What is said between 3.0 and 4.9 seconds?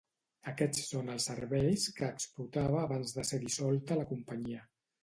de ser dissolta la companyia.